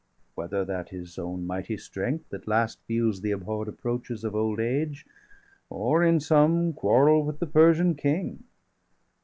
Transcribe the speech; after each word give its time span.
°82 0.31 0.31
Whether 0.33 0.65
that 0.65 0.89
his 0.89 1.19
own 1.19 1.45
mighty 1.45 1.77
strength 1.77 2.33
at 2.33 2.47
last 2.47 2.79
Feels 2.87 3.21
the 3.21 3.29
abhorr'd 3.31 3.67
approaches 3.67 4.23
of 4.23 4.33
old 4.33 4.59
age, 4.59 5.05
Or 5.69 6.03
in 6.03 6.19
some 6.19 6.73
quarrel° 6.73 7.23
with 7.23 7.37
the 7.37 7.45
Persian 7.45 7.93
King. 7.93 8.43